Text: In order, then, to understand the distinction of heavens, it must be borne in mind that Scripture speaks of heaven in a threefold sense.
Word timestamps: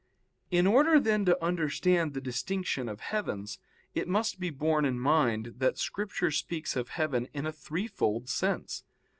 In 0.49 0.65
order, 0.65 0.99
then, 0.99 1.25
to 1.25 1.43
understand 1.45 2.15
the 2.15 2.21
distinction 2.21 2.89
of 2.89 3.01
heavens, 3.01 3.59
it 3.93 4.07
must 4.07 4.39
be 4.39 4.49
borne 4.49 4.83
in 4.83 4.99
mind 4.99 5.53
that 5.59 5.77
Scripture 5.77 6.31
speaks 6.31 6.75
of 6.75 6.89
heaven 6.89 7.27
in 7.35 7.45
a 7.45 7.51
threefold 7.51 8.27
sense. 8.27 8.83